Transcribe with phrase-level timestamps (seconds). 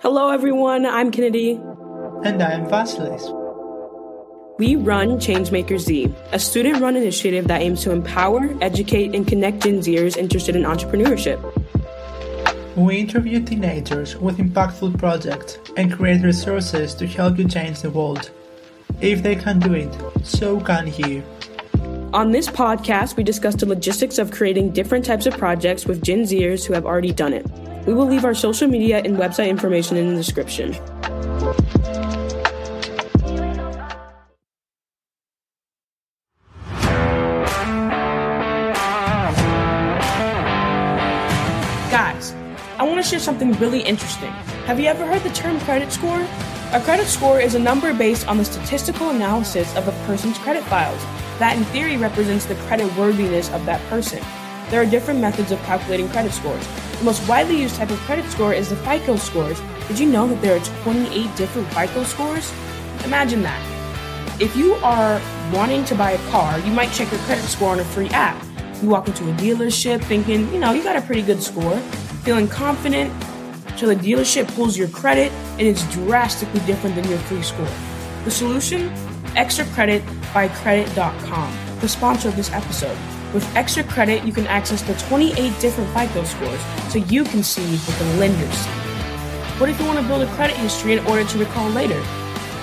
[0.00, 0.86] Hello, everyone.
[0.86, 1.54] I'm Kennedy.
[2.22, 3.24] And I'm Vasilis.
[4.56, 9.80] We run ChangemakerZ, a student run initiative that aims to empower, educate, and connect Gen
[9.80, 11.42] Zers interested in entrepreneurship.
[12.76, 18.30] We interview teenagers with impactful projects and create resources to help you change the world.
[19.00, 19.92] If they can do it,
[20.24, 21.24] so can you.
[22.12, 26.22] On this podcast, we discuss the logistics of creating different types of projects with Gen
[26.22, 27.44] Zers who have already done it.
[27.88, 30.72] We will leave our social media and website information in the description.
[41.90, 42.34] Guys,
[42.76, 44.32] I want to share something really interesting.
[44.66, 46.20] Have you ever heard the term credit score?
[46.74, 50.64] A credit score is a number based on the statistical analysis of a person's credit
[50.64, 51.02] files.
[51.38, 54.22] That, in theory, represents the credit worthiness of that person.
[54.70, 56.66] There are different methods of calculating credit scores.
[56.98, 59.60] The most widely used type of credit score is the FICO scores.
[59.88, 62.52] Did you know that there are 28 different FICO scores?
[63.04, 64.40] Imagine that.
[64.40, 65.20] If you are
[65.52, 68.44] wanting to buy a car, you might check your credit score on a free app.
[68.82, 71.78] You walk into a dealership thinking, you know, you got a pretty good score,
[72.22, 73.12] feeling confident,
[73.76, 77.68] so the dealership pulls your credit and it's drastically different than your free score.
[78.24, 78.90] The solution?
[79.34, 80.02] ExtraCredit
[80.34, 82.98] by Credit.com, the sponsor of this episode.
[83.34, 87.98] With ExtraCredit, you can access the 28 different FICO scores so you can see what
[87.98, 88.70] the lenders see.
[89.60, 92.00] What if you want to build a credit history in order to recall later?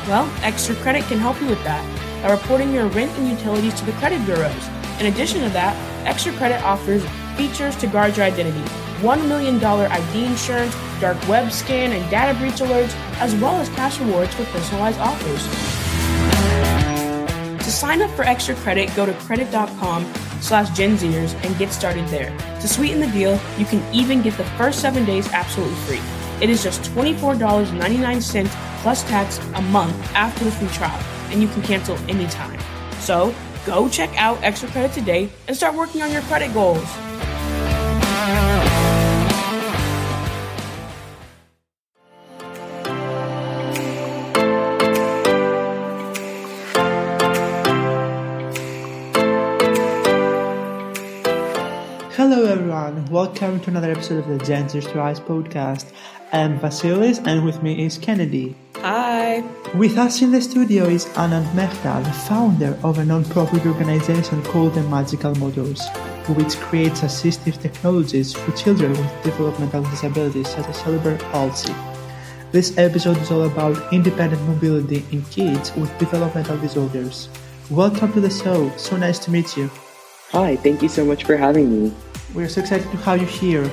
[0.07, 1.83] Well, ExtraCredit can help you with that
[2.23, 4.67] by reporting your rent and utilities to the credit bureaus.
[4.99, 5.75] In addition to that,
[6.07, 7.05] ExtraCredit offers
[7.37, 8.63] features to guard your identity
[9.01, 13.99] $1 million ID insurance, dark web scan, and data breach alerts, as well as cash
[13.99, 15.74] rewards for personalized offers.
[17.75, 20.05] Sign up for ExtraCredit, go to credit.com
[20.39, 22.29] slash genzers and get started there.
[22.61, 25.99] To sweeten the deal, you can even get the first seven days absolutely free.
[26.41, 28.47] It is just $24.99
[28.81, 32.57] plus tax a month after the free trial, and you can cancel anytime.
[33.01, 36.87] So go check out ExtraCredit today and start working on your credit goals.
[53.15, 55.93] Welcome to another episode of the Gen Z Rise podcast.
[56.33, 58.57] I'm Vasilis, and with me is Kennedy.
[58.79, 59.39] Hi.
[59.73, 64.73] With us in the studio is Aanand Mehta, the founder of a non-profit organization called
[64.73, 65.81] the Magical Motors,
[66.35, 71.73] which creates assistive technologies for children with developmental disabilities such as cerebral palsy.
[72.51, 77.29] This episode is all about independent mobility in kids with developmental disorders.
[77.69, 78.75] Welcome to the show.
[78.75, 79.71] So nice to meet you.
[80.31, 81.93] Hi, thank you so much for having me.
[82.33, 83.69] We're so excited to have you here.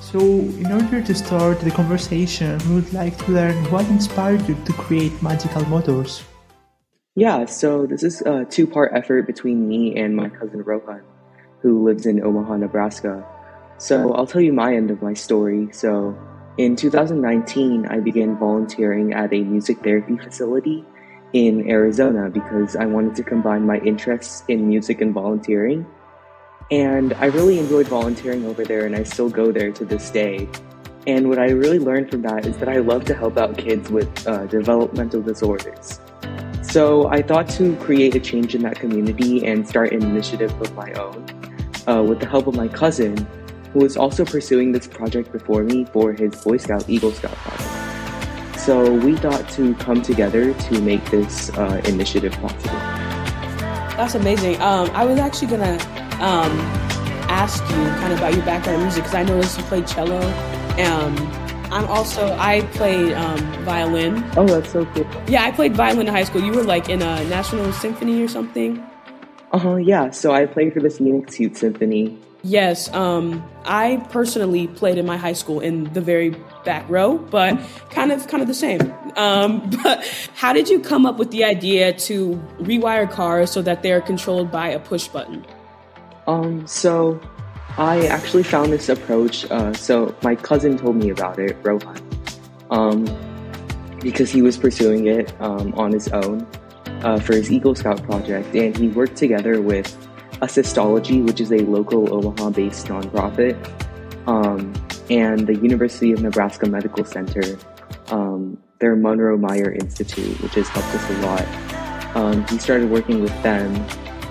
[0.00, 4.54] So, in order to start the conversation, we would like to learn what inspired you
[4.54, 6.22] to create Magical Motors.
[7.16, 11.02] Yeah, so this is a two part effort between me and my cousin Rohan,
[11.60, 13.26] who lives in Omaha, Nebraska.
[13.78, 15.68] So, I'll tell you my end of my story.
[15.72, 16.16] So,
[16.56, 20.84] in 2019, I began volunteering at a music therapy facility
[21.32, 25.86] in Arizona because I wanted to combine my interests in music and volunteering.
[26.70, 30.48] And I really enjoyed volunteering over there, and I still go there to this day.
[31.06, 33.90] And what I really learned from that is that I love to help out kids
[33.90, 35.98] with uh, developmental disorders.
[36.62, 40.72] So I thought to create a change in that community and start an initiative of
[40.76, 41.26] my own
[41.88, 43.16] uh, with the help of my cousin,
[43.72, 47.79] who was also pursuing this project before me for his Boy Scout Eagle Scout project.
[48.60, 52.74] So we thought to come together to make this uh, initiative possible.
[53.96, 54.60] That's amazing.
[54.60, 55.78] Um, I was actually gonna
[56.20, 56.52] um,
[57.30, 60.20] ask you kind of about your background in music because I noticed you played cello.
[60.78, 61.16] Um,
[61.72, 64.22] I'm also I played um, violin.
[64.36, 65.06] Oh, that's so cool.
[65.26, 66.42] Yeah, I played violin in high school.
[66.42, 68.78] You were like in a national symphony or something.
[69.52, 69.76] Uh huh.
[69.76, 70.10] Yeah.
[70.10, 72.18] So I played for the Phoenix Youth Symphony.
[72.42, 76.30] Yes, um, I personally played in my high school in the very
[76.64, 77.58] back row, but
[77.90, 78.92] kind of kind of the same.
[79.16, 80.04] Um, but
[80.34, 84.50] how did you come up with the idea to rewire cars so that they're controlled
[84.50, 85.44] by a push button?
[86.26, 87.20] Um, so
[87.76, 89.50] I actually found this approach.
[89.50, 92.00] Uh, so my cousin told me about it, Rohan,
[92.70, 93.04] um,
[94.00, 96.46] because he was pursuing it um, on his own
[97.02, 99.96] uh, for his Eagle Scout project, and he worked together with
[100.42, 103.56] Assistology, which is a local Omaha-based nonprofit,
[104.26, 104.72] um,
[105.10, 107.58] and the University of Nebraska Medical Center,
[108.08, 112.16] um, their Munroe-Meyer Institute, which has helped us a lot.
[112.16, 113.74] Um, he started working with them,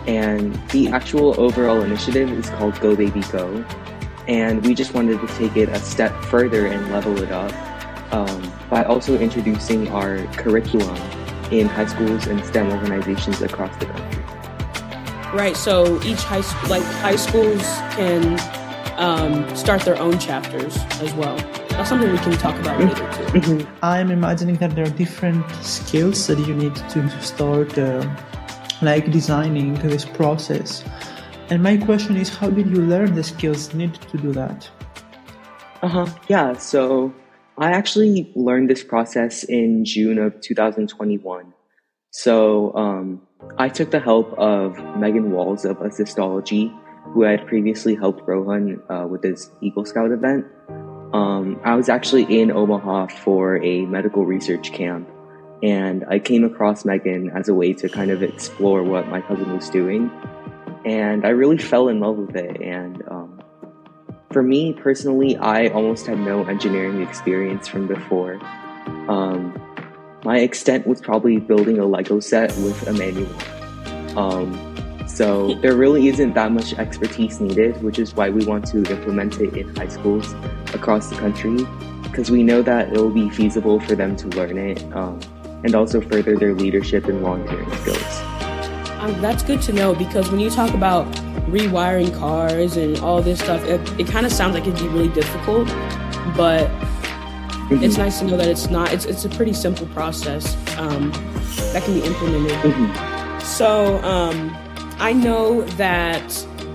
[0.07, 3.63] and the actual overall initiative is called Go Baby Go,
[4.27, 7.53] and we just wanted to take it a step further and level it up.
[8.11, 10.95] um, by also introducing our curriculum
[11.51, 14.18] in high schools and STEM organizations across the country.
[15.33, 15.55] Right.
[15.55, 17.61] So each high school, like high schools,
[17.95, 18.39] can
[18.97, 21.37] um, start their own chapters as well.
[21.69, 23.39] That's something we can talk about later too.
[23.39, 23.85] Mm-hmm.
[23.85, 28.03] I'm imagining that there are different skills that you need to start, uh,
[28.81, 30.83] like designing this process.
[31.49, 34.69] And my question is, how did you learn the skills needed to do that?
[35.81, 36.07] Uh huh.
[36.27, 36.57] Yeah.
[36.57, 37.13] So
[37.57, 41.53] I actually learned this process in June of 2021.
[42.11, 43.21] So um,
[43.57, 46.73] I took the help of Megan Walls of Assistology,
[47.13, 50.45] who had previously helped Rohan uh, with his Eagle Scout event.
[51.13, 55.09] Um, I was actually in Omaha for a medical research camp,
[55.63, 59.53] and I came across Megan as a way to kind of explore what my cousin
[59.55, 60.11] was doing.
[60.85, 63.41] And I really fell in love with it, and um,
[64.31, 68.39] for me personally, I almost had no engineering experience from before.
[69.09, 69.59] Um,
[70.23, 73.29] my extent was probably building a Lego set with a manual.
[74.17, 78.77] Um, so there really isn't that much expertise needed, which is why we want to
[78.91, 80.33] implement it in high schools
[80.73, 81.65] across the country,
[82.03, 85.19] because we know that it will be feasible for them to learn it um,
[85.63, 88.19] and also further their leadership and volunteering skills.
[88.99, 91.05] Um, that's good to know because when you talk about
[91.47, 95.07] rewiring cars and all this stuff, it, it kind of sounds like it'd be really
[95.09, 95.67] difficult,
[96.35, 96.69] but
[97.69, 97.83] mm-hmm.
[97.83, 98.93] it's nice to know that it's not.
[98.93, 101.11] It's it's a pretty simple process um,
[101.73, 102.51] that can be implemented.
[102.51, 103.39] Mm-hmm.
[103.45, 104.55] So um,
[104.99, 106.23] I know that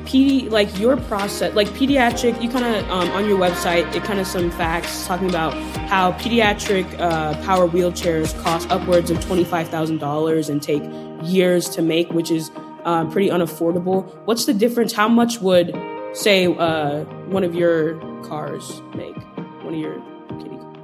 [0.05, 4.21] PD, like your process, like pediatric, you kind of um, on your website, it kind
[4.21, 5.55] of some facts talking about
[5.89, 10.83] how pediatric uh, power wheelchairs cost upwards of twenty five thousand dollars and take
[11.23, 12.51] years to make, which is
[12.85, 14.07] uh, pretty unaffordable.
[14.27, 14.93] What's the difference?
[14.93, 15.75] How much would,
[16.13, 19.17] say, uh, one of your cars make?
[19.63, 20.14] One of your?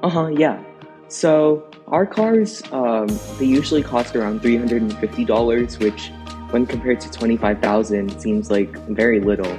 [0.03, 0.63] Uh huh, yeah.
[1.09, 3.09] So our cars, um,
[3.39, 6.11] they usually cost around $350, which
[6.51, 9.53] when compared to 25000 seems like very little.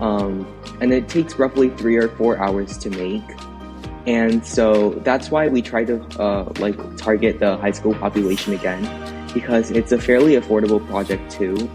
[0.00, 0.46] Um,
[0.80, 3.22] and it takes roughly three or four hours to make.
[4.06, 8.82] And so that's why we try to uh, like target the high school population again
[9.32, 11.68] because it's a fairly affordable project too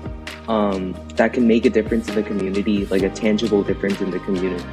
[0.47, 4.19] um, that can make a difference in the community, like a tangible difference in the
[4.19, 4.63] community.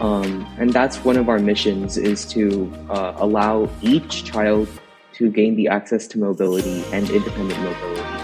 [0.00, 4.68] Um, and that's one of our missions is to uh, allow each child
[5.14, 8.20] to gain the access to mobility and independent mobility.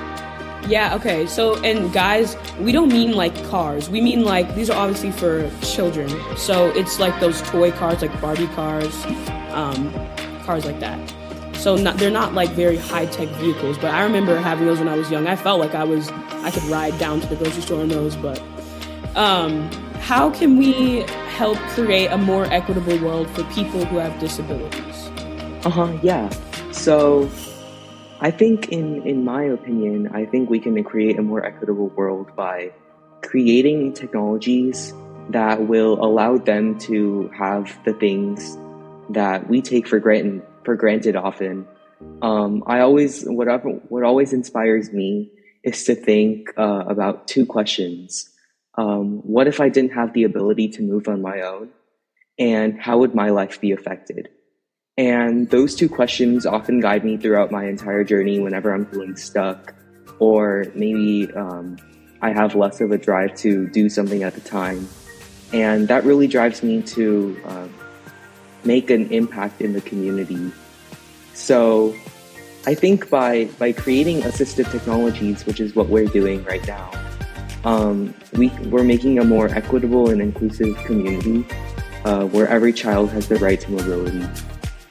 [0.69, 1.27] Yeah, okay.
[1.27, 3.89] So, and guys, we don't mean like cars.
[3.89, 6.09] We mean like these are obviously for children.
[6.37, 9.05] So it's like those toy cars, like Barbie cars,
[9.53, 9.93] um,
[10.45, 10.99] cars like that.
[11.57, 14.89] So not, they're not like very high tech vehicles, but I remember having those when
[14.89, 15.27] I was young.
[15.27, 18.17] I felt like I was I could ride down to the grocery store in those.
[18.17, 18.43] But
[19.15, 19.71] um,
[20.07, 21.01] how can we
[21.35, 25.11] help create a more equitable world for people who have disabilities?
[25.67, 25.99] Uh huh.
[26.01, 26.31] Yeah.
[26.71, 27.29] So
[28.21, 32.31] I think, in in my opinion, I think we can create a more equitable world
[32.37, 32.71] by
[33.23, 34.95] creating technologies
[35.31, 38.57] that will allow them to have the things
[39.11, 41.67] that we take for granted for granted often.
[42.23, 43.49] Um, I always what
[43.91, 45.33] what always inspires me
[45.65, 48.31] is to think uh, about two questions.
[48.79, 51.71] Um, what if I didn't have the ability to move on my own,
[52.39, 54.29] and how would my life be affected?
[54.99, 59.75] And those two questions often guide me throughout my entire journey whenever I'm feeling stuck,
[60.19, 61.77] or maybe um,
[62.23, 64.89] I have less of a drive to do something at the time.
[65.53, 67.69] And that really drives me to uh,
[68.65, 70.51] make an impact in the community.
[71.35, 71.95] So
[72.67, 76.91] I think by, by creating assistive technologies, which is what we're doing right now,
[77.67, 81.45] um, we, we're making a more equitable and inclusive community
[82.05, 84.25] uh, where every child has the right to mobility.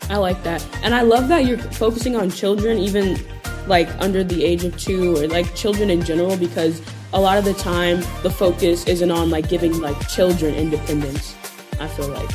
[0.09, 0.63] I like that.
[0.83, 3.17] And I love that you're focusing on children, even
[3.65, 6.81] like under the age of two or like children in general, because
[7.13, 11.33] a lot of the time the focus isn't on like giving like children independence,
[11.79, 12.29] I feel like.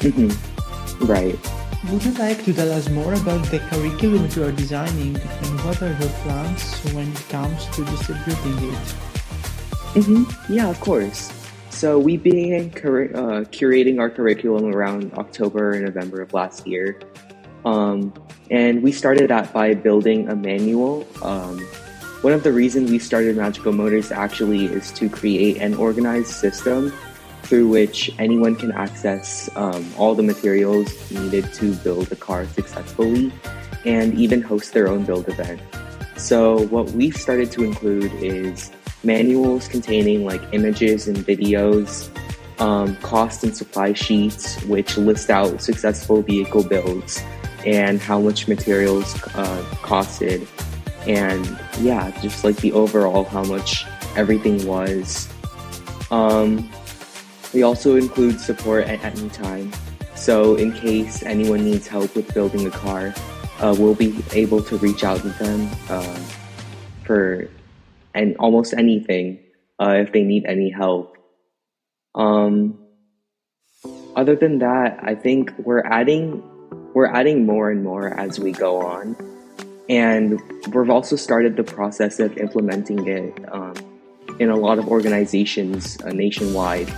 [0.00, 1.06] Mm-hmm.
[1.06, 1.38] Right.
[1.90, 5.80] Would you like to tell us more about the curriculum you are designing and what
[5.82, 9.11] are your plans when it comes to distributing it?
[9.94, 10.52] Mm-hmm.
[10.52, 11.30] Yeah, of course.
[11.68, 16.98] So we began cur- uh, curating our curriculum around October and November of last year.
[17.64, 18.12] Um,
[18.50, 21.06] and we started that by building a manual.
[21.22, 21.60] Um,
[22.22, 26.92] one of the reasons we started Magical Motors actually is to create an organized system
[27.42, 33.32] through which anyone can access um, all the materials needed to build a car successfully
[33.84, 35.60] and even host their own build event.
[36.16, 38.70] So, what we've started to include is
[39.04, 42.10] manuals containing like images and videos
[42.58, 47.22] um, cost and supply sheets, which list out successful vehicle builds
[47.66, 50.46] and how much materials uh, costed,
[51.06, 53.84] and yeah, just like the overall how much
[54.16, 55.28] everything was.
[56.10, 56.68] Um,
[57.52, 59.72] we also include support at any time.
[60.14, 63.14] So, in case anyone needs help with building a car,
[63.60, 66.18] uh, we'll be able to reach out to them uh,
[67.04, 67.48] for
[68.14, 69.40] and almost anything
[69.80, 71.16] uh, if they need any help.
[72.14, 72.78] Um,
[74.14, 76.42] other than that, I think we're adding
[76.94, 79.16] we're adding more and more as we go on,
[79.88, 80.40] and
[80.74, 83.74] we've also started the process of implementing it um,
[84.38, 86.92] in a lot of organizations uh, nationwide.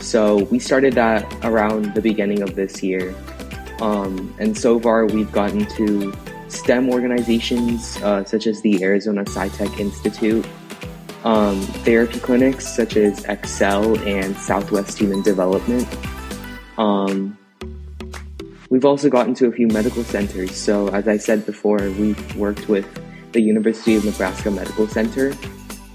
[0.00, 3.14] So we started that around the beginning of this year,
[3.80, 6.12] um, and so far we've gotten to
[6.48, 10.46] STEM organizations uh, such as the Arizona SciTech Institute
[11.24, 15.86] um, therapy clinics such as Excel and Southwest Human Development.
[16.78, 17.36] Um,
[18.70, 20.56] we've also gotten to a few medical centers.
[20.56, 22.86] So, as I said before, we've worked with
[23.32, 25.34] the University of Nebraska Medical Center,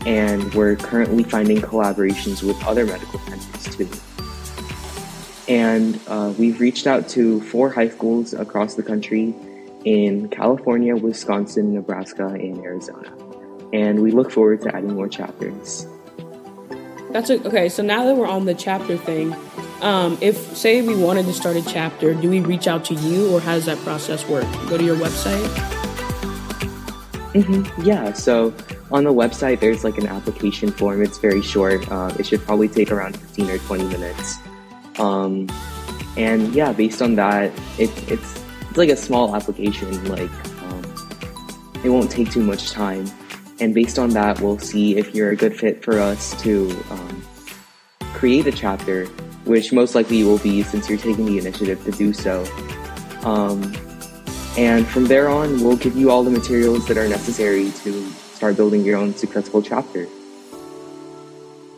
[0.05, 3.89] and we're currently finding collaborations with other medical centers too.
[5.47, 9.33] And uh, we've reached out to four high schools across the country
[9.85, 13.13] in California, Wisconsin, Nebraska, and Arizona
[13.73, 15.87] and we look forward to adding more chapters.
[17.09, 17.67] That's a, okay.
[17.69, 19.35] So now that we're on the chapter thing,
[19.81, 23.33] um, if say we wanted to start a chapter, do we reach out to you,
[23.33, 24.45] or how does that process work?
[24.69, 25.47] Go to your website.
[27.33, 27.81] Mm-hmm.
[27.81, 28.13] Yeah.
[28.13, 28.53] So
[28.91, 31.01] on the website, there's like an application form.
[31.01, 31.91] It's very short.
[31.91, 34.37] Uh, it should probably take around 15 or 20 minutes.
[34.99, 35.49] Um,
[36.15, 38.42] and yeah, based on that, it, it's
[38.73, 40.03] it's like a small application.
[40.05, 40.31] Like
[40.63, 40.83] um,
[41.83, 43.05] it won't take too much time.
[43.59, 47.23] And based on that, we'll see if you're a good fit for us to um,
[48.15, 49.05] create a chapter,
[49.45, 52.43] which most likely you will be since you're taking the initiative to do so.
[53.21, 53.61] Um,
[54.57, 58.57] and from there on, we'll give you all the materials that are necessary to start
[58.57, 60.07] building your own successful chapter.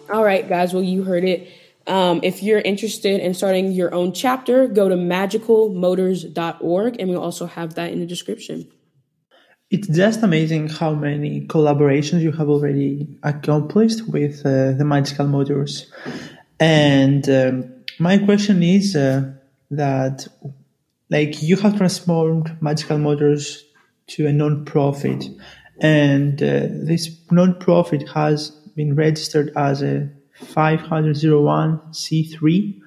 [0.09, 0.73] All right, guys.
[0.73, 1.49] Well, you heard it.
[1.87, 7.45] Um, if you're interested in starting your own chapter, go to magicalmotors.org, and we'll also
[7.45, 8.67] have that in the description.
[9.69, 15.91] It's just amazing how many collaborations you have already accomplished with uh, the magical motors.
[16.59, 19.33] And um, my question is uh,
[19.71, 20.27] that
[21.09, 23.63] like you have transformed magical motors
[24.07, 25.25] to a non-profit
[25.81, 30.09] and uh, this non-profit has been registered as a
[30.41, 32.81] 501c3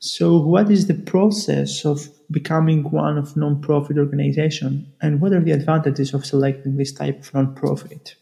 [0.00, 5.50] so what is the process of becoming one of non-profit organization and what are the
[5.50, 8.14] advantages of selecting this type of non-profit?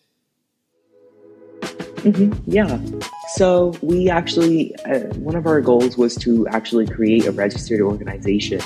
[1.96, 2.50] Mm-hmm.
[2.50, 2.80] yeah.
[3.34, 8.60] So we actually uh, one of our goals was to actually create a registered organization.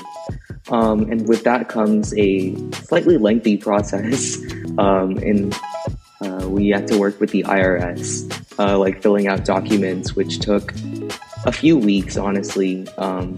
[0.71, 4.39] Um, and with that comes a slightly lengthy process.
[4.79, 5.55] Um, and
[6.23, 10.73] uh, we had to work with the irs uh, like filling out documents which took
[11.47, 13.35] a few weeks honestly um,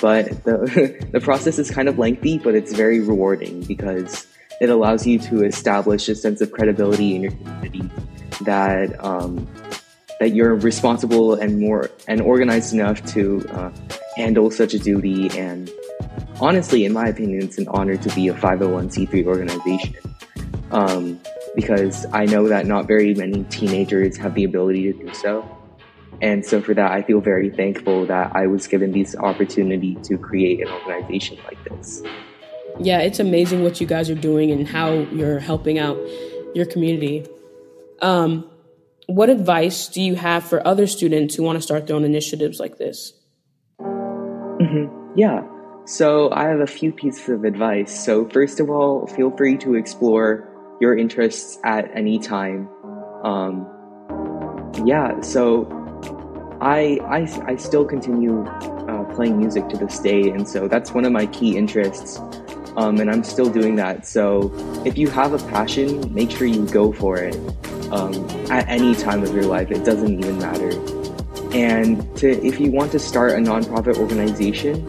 [0.00, 4.26] but the, the process is kind of lengthy, but it's very rewarding because
[4.60, 7.90] it allows you to establish a sense of credibility in your community
[8.42, 9.46] that um,
[10.18, 13.70] that you're responsible and more and organized enough to uh,
[14.16, 15.28] handle such a duty.
[15.38, 15.70] And
[16.40, 19.94] honestly, in my opinion, it's an honor to be a 501c3 organization
[20.70, 21.20] um,
[21.56, 25.48] because I know that not very many teenagers have the ability to do so.
[26.22, 30.16] And so for that, I feel very thankful that I was given this opportunity to
[30.16, 32.02] create an organization like this.
[32.78, 35.98] Yeah, it's amazing what you guys are doing and how you're helping out
[36.54, 37.26] your community.
[38.02, 38.48] Um,
[39.06, 42.60] what advice do you have for other students who want to start their own initiatives
[42.60, 43.12] like this?
[43.80, 45.18] Mm-hmm.
[45.18, 45.42] Yeah.
[45.86, 48.04] So I have a few pieces of advice.
[48.04, 52.68] So first of all, feel free to explore your interests at any time.
[53.24, 53.66] Um,
[54.84, 55.20] yeah.
[55.20, 55.66] So
[56.60, 61.04] I, I, I still continue uh, playing music to this day, and so that's one
[61.04, 62.18] of my key interests.
[62.76, 64.06] Um, and I'm still doing that.
[64.06, 64.52] So
[64.84, 67.34] if you have a passion, make sure you go for it
[67.90, 68.12] um,
[68.50, 69.70] at any time of your life.
[69.70, 70.70] It doesn't even matter.
[71.54, 74.86] And to, if you want to start a nonprofit organization,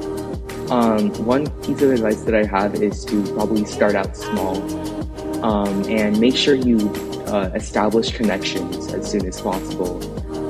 [0.69, 4.59] um, one piece of advice that I have is to probably start out small
[5.43, 6.89] um, and make sure you
[7.27, 10.03] uh, establish connections as soon as possible.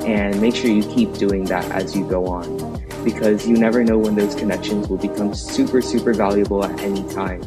[0.04, 3.98] And make sure you keep doing that as you go on because you never know
[3.98, 7.42] when those connections will become super super valuable at any time.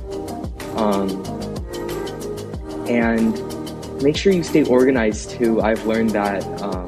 [0.77, 1.10] Um,
[2.88, 3.33] and
[4.03, 5.62] make sure you stay organized too.
[5.62, 6.88] I've learned that um,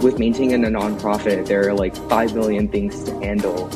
[0.00, 3.68] with maintaining a nonprofit, there are like 5 million things to handle.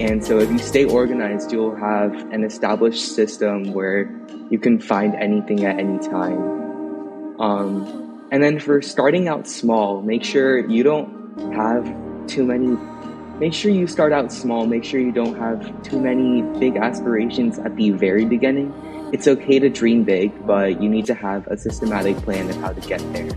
[0.00, 4.04] And so if you stay organized, you'll have an established system where
[4.50, 7.40] you can find anything at any time.
[7.40, 11.84] Um, and then for starting out small, make sure you don't have
[12.26, 12.76] too many.
[13.38, 14.66] Make sure you start out small.
[14.66, 18.74] Make sure you don't have too many big aspirations at the very beginning.
[19.12, 22.72] It's okay to dream big, but you need to have a systematic plan of how
[22.72, 23.30] to get there.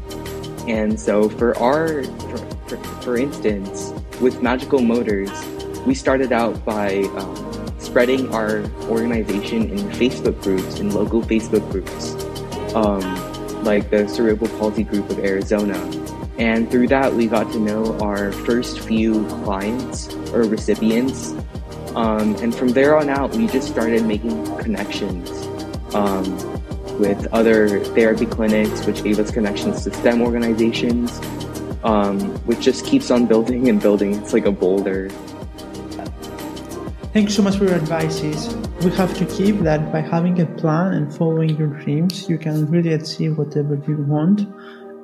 [0.67, 5.31] And so for our, for, for, for instance, with Magical Motors,
[5.85, 7.52] we started out by um,
[7.83, 12.15] spreading our organization in Facebook groups, in local Facebook groups,
[12.75, 13.03] um,
[13.63, 15.77] like the Cerebral Palsy Group of Arizona.
[16.37, 21.31] And through that, we got to know our first few clients or recipients.
[21.95, 25.29] Um, and from there on out, we just started making connections
[25.93, 26.23] um,
[26.97, 31.19] with other therapy clinics, which gave us connections to STEM organizations,
[31.83, 34.15] um, which just keeps on building and building.
[34.15, 35.09] It's like a boulder.
[37.13, 38.55] Thank you so much for your advices.
[38.83, 42.65] We have to keep that by having a plan and following your dreams, you can
[42.71, 44.41] really achieve whatever you want.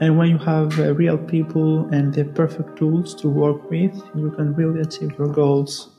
[0.01, 4.31] And when you have uh, real people and the perfect tools to work with, you
[4.31, 5.95] can really achieve your goals.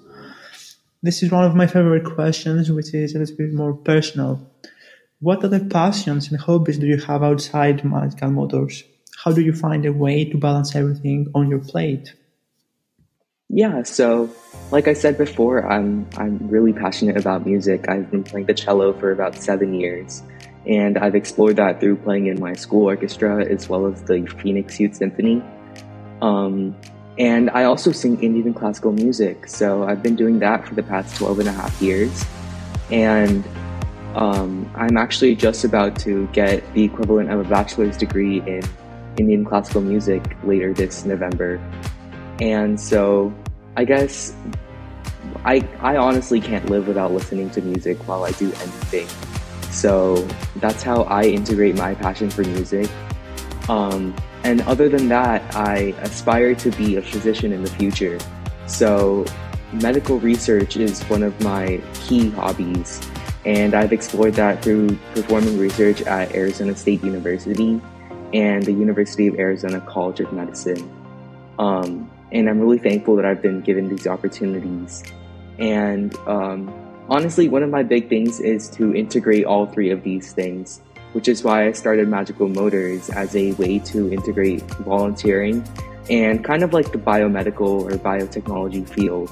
[1.00, 4.50] This is one of my favorite questions, which is a little bit more personal.
[5.20, 8.82] What other passions and hobbies do you have outside Magical Motors?
[9.24, 12.14] How do you find a way to balance everything on your plate?
[13.48, 14.34] Yeah, so
[14.70, 17.88] like I said before, I'm I'm really passionate about music.
[17.88, 20.22] I've been playing the cello for about seven years,
[20.66, 24.78] and I've explored that through playing in my school orchestra as well as the Phoenix
[24.78, 25.42] Youth Symphony.
[26.22, 26.76] Um,
[27.18, 31.16] and I also sing Indian classical music, so I've been doing that for the past
[31.16, 32.24] 12 and a half years.
[32.90, 33.44] And
[34.14, 38.62] um, I'm actually just about to get the equivalent of a bachelor's degree in
[39.18, 41.60] Indian classical music later this November.
[42.40, 43.34] And so
[43.76, 44.34] I guess
[45.44, 49.08] I I honestly can't live without listening to music while I do anything.
[49.70, 50.16] So
[50.56, 52.90] that's how I integrate my passion for music.
[53.68, 58.18] Um, and other than that, I aspire to be a physician in the future.
[58.66, 59.24] So
[59.72, 63.00] medical research is one of my key hobbies,
[63.44, 67.80] and I've explored that through performing research at Arizona State University
[68.32, 70.90] and the University of Arizona College of Medicine.
[71.58, 75.02] Um, and I'm really thankful that I've been given these opportunities.
[75.58, 76.72] And um,
[77.08, 80.80] honestly, one of my big things is to integrate all three of these things,
[81.12, 85.66] which is why I started Magical Motors as a way to integrate volunteering
[86.08, 89.30] and kind of like the biomedical or biotechnology field.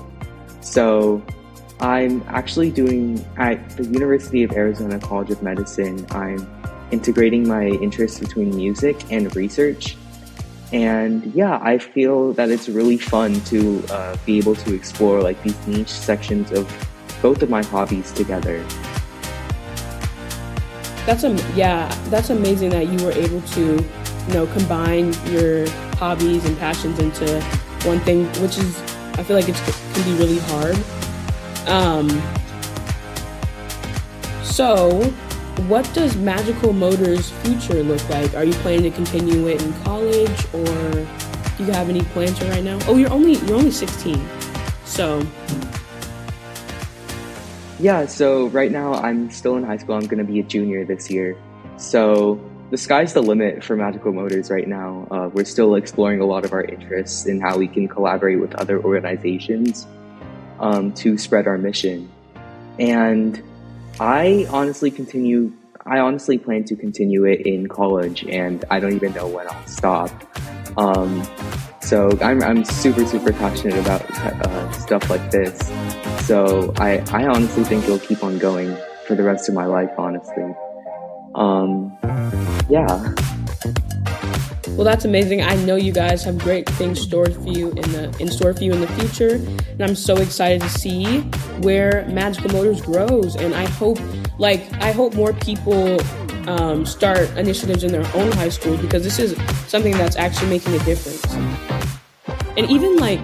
[0.60, 1.22] So
[1.80, 6.46] I'm actually doing at the University of Arizona College of Medicine, I'm
[6.90, 9.96] integrating my interests between music and research
[10.72, 15.42] and yeah, I feel that it's really fun to uh, be able to explore like
[15.42, 16.66] these niche sections of
[17.22, 18.62] both of my hobbies together.
[21.06, 26.44] That's a yeah, that's amazing that you were able to, you know, combine your hobbies
[26.44, 27.40] and passions into
[27.84, 28.78] one thing, which is
[29.14, 30.76] I feel like it can be really hard.
[31.66, 32.08] Um,
[34.42, 35.12] so
[35.66, 38.34] what does Magical Motors' future look like?
[38.34, 40.64] Are you planning to continue it in college, or
[41.56, 42.78] do you have any plans right now?
[42.86, 44.24] Oh, you're only you're only 16,
[44.84, 45.26] so.
[47.80, 49.94] Yeah, so right now I'm still in high school.
[49.94, 51.36] I'm going to be a junior this year.
[51.76, 52.40] So
[52.70, 55.06] the sky's the limit for Magical Motors right now.
[55.10, 58.54] Uh, we're still exploring a lot of our interests in how we can collaborate with
[58.56, 59.86] other organizations
[60.60, 62.10] um, to spread our mission.
[62.78, 63.42] And
[64.00, 65.52] I honestly continue.
[65.86, 69.66] I honestly plan to continue it in college, and I don't even know when I'll
[69.66, 70.10] stop.
[70.76, 71.26] Um,
[71.80, 75.58] so I'm, I'm super super passionate about uh, stuff like this.
[76.26, 79.90] So I I honestly think it'll keep on going for the rest of my life.
[79.98, 80.54] Honestly,
[81.34, 81.96] um,
[82.68, 83.14] yeah.
[84.78, 85.42] Well, that's amazing.
[85.42, 88.62] I know you guys have great things stored for you in the in store for
[88.62, 89.34] you in the future,
[89.72, 91.22] and I'm so excited to see
[91.62, 93.34] where Magical Motors grows.
[93.34, 93.98] And I hope,
[94.38, 96.00] like, I hope more people
[96.48, 99.36] um, start initiatives in their own high schools because this is
[99.66, 101.24] something that's actually making a difference.
[102.56, 103.18] And even like,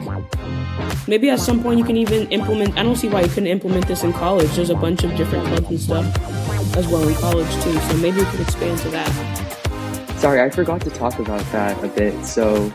[1.07, 2.77] maybe at some point you can even implement.
[2.77, 4.51] I don't see why you couldn't implement this in college.
[4.57, 7.79] There's a bunch of different clubs and stuff as well in college too.
[7.79, 9.34] So maybe we could expand to that.
[10.25, 12.25] Sorry, I forgot to talk about that a bit.
[12.25, 12.73] So,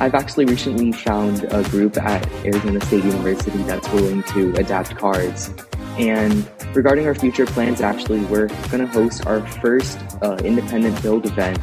[0.00, 5.50] I've actually recently found a group at Arizona State University that's willing to adapt cards.
[5.96, 11.24] And regarding our future plans, actually, we're going to host our first uh, independent build
[11.24, 11.58] event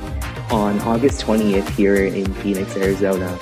[0.52, 3.38] on August 20th here in Phoenix, Arizona.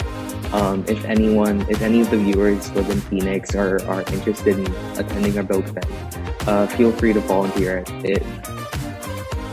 [0.52, 4.68] Um, if anyone, if any of the viewers live in Phoenix or are interested in
[4.98, 8.26] attending our build event, uh, feel free to volunteer at it.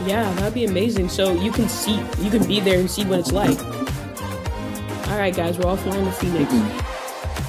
[0.05, 1.09] Yeah, that'd be amazing.
[1.09, 3.57] So you can see, you can be there and see what it's like.
[5.09, 6.51] All right, guys, we're all flying to Phoenix.
[6.51, 6.93] Mm-hmm.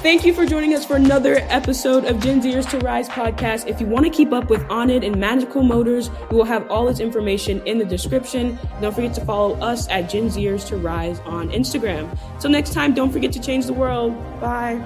[0.05, 3.65] Thank you for joining us for another episode of Gen Zers to Rise podcast.
[3.65, 6.87] If you want to keep up with Aanand and Magical Motors, we will have all
[6.89, 8.59] its information in the description.
[8.81, 12.15] Don't forget to follow us at Gen Zers to Rise on Instagram.
[12.39, 14.13] Till next time, don't forget to change the world.
[14.39, 14.79] Bye.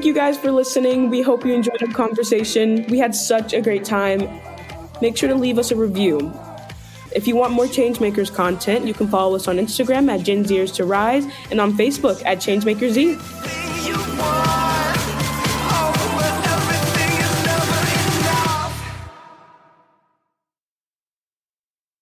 [0.00, 1.10] Thank you guys for listening.
[1.10, 2.86] We hope you enjoyed our conversation.
[2.88, 4.40] We had such a great time.
[5.02, 6.32] Make sure to leave us a review.
[7.14, 10.74] If you want more ChangemakerZ content, you can follow us on Instagram at Gen Zers
[10.76, 13.59] to Rise and on Facebook at ChangemakerZ.